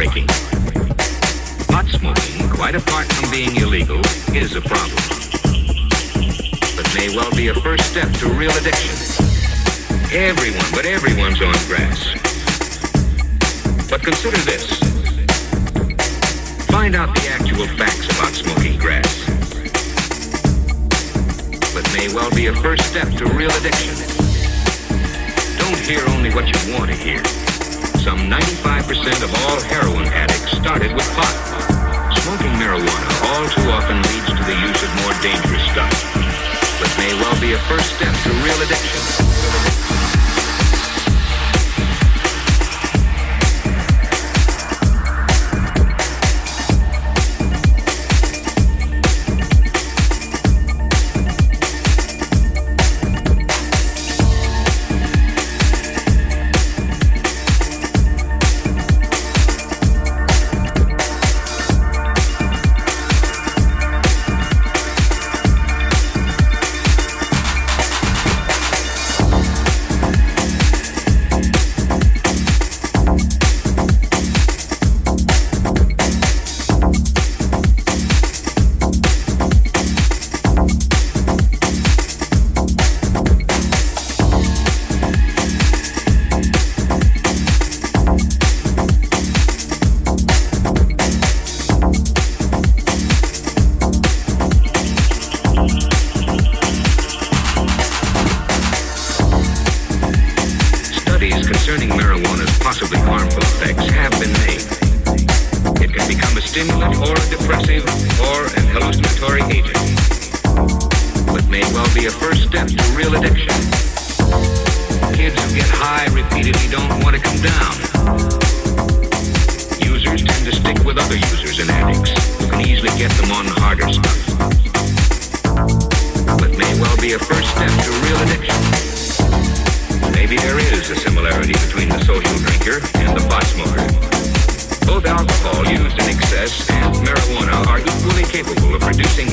[0.00, 0.26] heartbreaking.
[1.68, 4.00] Pot smoking, quite apart from being illegal,
[4.34, 4.96] is a problem.
[6.76, 8.96] But may well be a first step to real addiction.
[10.12, 12.00] Everyone, but everyone's on grass.
[13.90, 14.78] But consider this.
[16.68, 19.26] Find out the actual facts about smoking grass.
[21.74, 23.94] But may well be a first step to real addiction.
[25.58, 27.39] Don't hear only what you want to hear.
[28.00, 31.36] Some 95% of all heroin addicts started with pot.
[32.24, 35.92] Smoking marijuana all too often leads to the use of more dangerous stuff,
[36.80, 39.99] but may well be a first step to real addiction.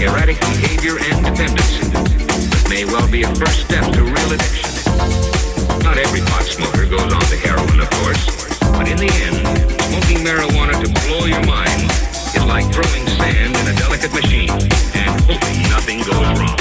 [0.08, 4.72] Erratic behavior and dependency, but may well be a first step to real addiction.
[5.84, 8.24] Not every pot smoker goes on to heroin, of course,
[8.72, 9.38] but in the end,
[9.92, 11.92] smoking marijuana to blow your mind
[12.36, 14.52] is like throwing sand in a delicate machine.
[14.96, 16.58] And hoping nothing goes wrong,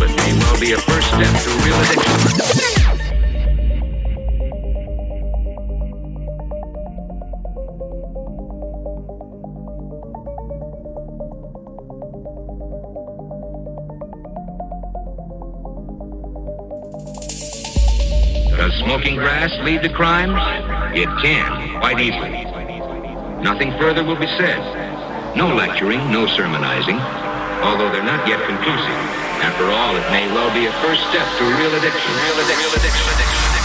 [0.00, 2.95] but may well be a first step to real addiction.
[19.14, 20.34] Grass lead to crimes?
[20.96, 22.44] It can, quite easily.
[23.40, 24.58] Nothing further will be said.
[25.36, 26.98] No lecturing, no sermonizing,
[27.62, 28.98] although they're not yet conclusive.
[29.46, 32.12] After all, it may well be a first step to real addiction.
[32.14, 32.66] Real addiction.
[32.66, 33.55] Real addiction.